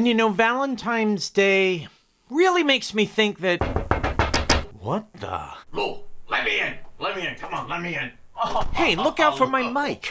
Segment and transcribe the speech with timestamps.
[0.00, 1.86] And you know, Valentine's Day
[2.30, 3.58] really makes me think that.
[4.80, 5.50] What the?
[5.72, 5.98] Lou,
[6.30, 6.74] let me in.
[6.98, 7.34] Let me in.
[7.34, 8.10] Come on, let me in.
[8.34, 10.10] Oh, Hey, look out for my mic.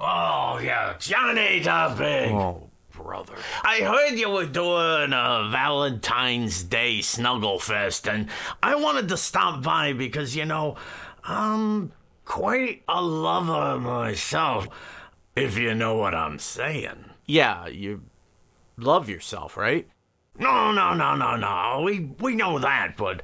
[0.00, 2.32] oh yeah, Johnny Big.
[2.32, 3.36] Oh, brother.
[3.62, 8.28] I heard you were doing a Valentine's Day Snuggle Fest, and
[8.60, 10.74] I wanted to stop by because, you know,
[11.22, 11.92] I'm
[12.24, 14.66] quite a lover myself,
[15.36, 17.04] if you know what I'm saying.
[17.24, 18.02] Yeah, you
[18.78, 19.88] love yourself, right?
[20.38, 21.82] No, no, no, no, no.
[21.84, 23.22] We we know that, but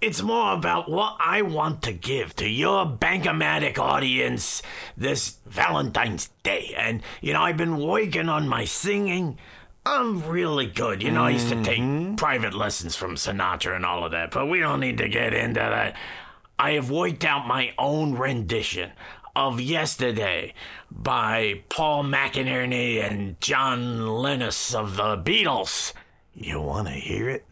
[0.00, 4.60] it's more about what I want to give to your Bankomatic audience
[4.96, 6.74] this Valentine's Day.
[6.76, 9.38] And you know, I've been working on my singing.
[9.86, 11.02] I'm really good.
[11.02, 12.16] You know, I used to take mm-hmm.
[12.16, 15.60] private lessons from Sinatra and all of that, but we don't need to get into
[15.60, 15.94] that.
[16.58, 18.92] I have worked out my own rendition
[19.36, 20.54] of Yesterday
[20.90, 25.92] by Paul McInerney and John Lennon of the Beatles.
[26.34, 27.44] You want to hear it?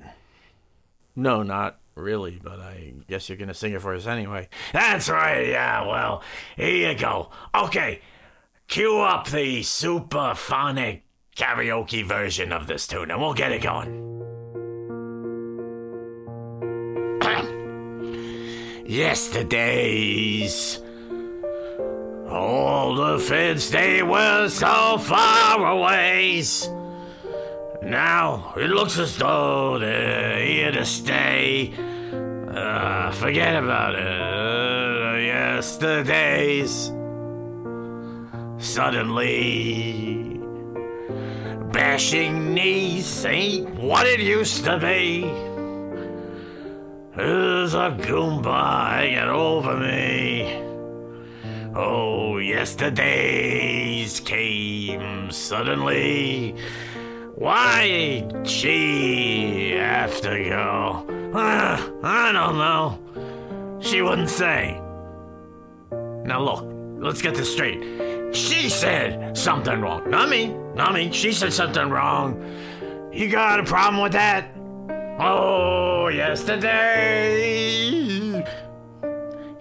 [1.14, 4.48] No, not really, but I guess you're gonna sing it for us anyway.
[4.72, 6.22] That's right, yeah, well,
[6.56, 7.30] here you go.
[7.54, 8.00] Okay,
[8.68, 11.02] cue up the superphonic
[11.36, 14.10] karaoke version of this tune and we'll get it going.
[18.86, 20.81] Yesterdays.
[22.42, 26.42] All the feds, they were so far away.
[27.82, 31.72] Now it looks as though they're here to stay.
[32.48, 34.02] Uh, forget about it.
[34.02, 36.92] Uh, yesterdays.
[38.58, 40.40] Suddenly,
[41.70, 45.20] bashing knees ain't what it used to be.
[47.16, 50.71] There's a Goomba hanging over me.
[51.74, 56.54] Oh, yesterdays came suddenly.
[57.34, 59.72] Why'd she
[60.20, 61.06] to go?
[61.34, 62.98] Uh, I don't know.
[63.80, 64.78] She wouldn't say.
[65.90, 66.66] Now look,
[67.02, 68.34] let's get this straight.
[68.34, 70.08] She said something wrong.
[70.10, 70.54] Not me.
[70.74, 71.10] Not me.
[71.12, 72.40] She said something wrong.
[73.12, 74.48] You got a problem with that?
[75.18, 77.32] Oh, yesterday.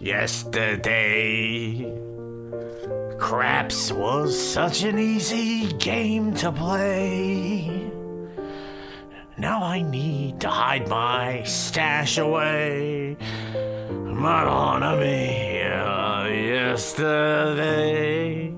[0.02, 1.94] Yesterday.
[3.20, 7.92] Craps was such an easy game to play.
[9.38, 13.16] Now I need to hide my stash away.
[13.92, 18.50] Madonna mia, yesterday.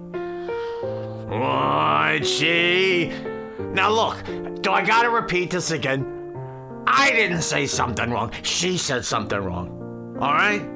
[1.28, 3.12] Why'd she?
[3.60, 4.24] Now look,
[4.62, 6.06] do I gotta repeat this again?
[6.88, 8.31] I didn't say something wrong.
[8.44, 10.16] She said something wrong.
[10.22, 10.72] All right?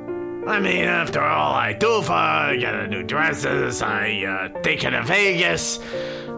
[0.47, 4.84] I mean, after all, I do for her, get her new dresses, I uh, take
[4.84, 5.80] her to Vegas,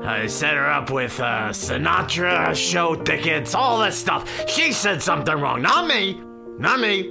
[0.03, 4.50] I set her up with uh, Sinatra show tickets, all this stuff.
[4.50, 6.19] She said something wrong, not me,
[6.58, 7.08] not me.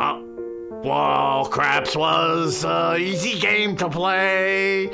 [0.00, 4.90] Oh, well, craps was uh, easy game to play.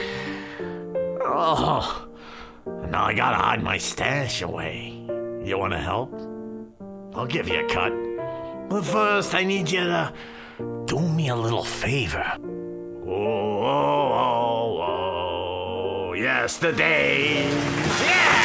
[1.24, 2.08] Oh,
[2.90, 5.04] now I gotta hide my stash away.
[5.42, 6.14] You wanna help?
[7.12, 7.92] I'll give you a cut.
[8.68, 10.12] But first, I need you to
[10.58, 12.24] do me a little favor.
[13.06, 14.80] Oh, oh, oh,
[16.08, 17.44] oh, yesterday.
[18.04, 18.44] Yeah!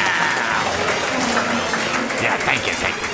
[2.22, 3.09] Yeah, thank you, thank you.